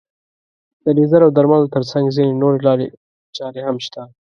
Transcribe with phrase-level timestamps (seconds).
[0.83, 2.87] د لیزر او درملو تر څنګ ځينې نورې لارې
[3.37, 4.01] چارې هم شته.